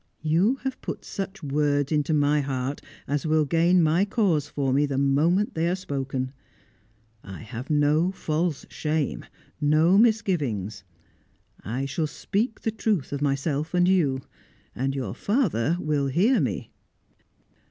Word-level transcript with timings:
You 0.23 0.55
have 0.63 0.81
put 0.81 1.05
such 1.05 1.43
words 1.43 1.91
into 1.91 2.11
my 2.11 2.41
heart 2.41 2.81
as 3.07 3.27
will 3.27 3.45
gain 3.45 3.83
my 3.83 4.03
cause 4.03 4.47
for 4.47 4.73
me 4.73 4.87
the 4.87 4.97
moment 4.97 5.53
they 5.53 5.69
are 5.69 5.75
spoken. 5.75 6.33
I 7.23 7.41
have 7.41 7.69
no 7.69 8.11
false 8.11 8.65
shame 8.67 9.25
no 9.61 9.99
misgivings. 9.99 10.83
I 11.63 11.85
shall 11.85 12.07
speak 12.07 12.61
the 12.61 12.71
truth 12.71 13.13
of 13.13 13.21
myself 13.21 13.75
and 13.75 13.87
you, 13.87 14.21
and 14.73 14.95
your 14.95 15.13
father 15.13 15.77
will 15.79 16.07
hear 16.07 16.39
me." 16.39 16.71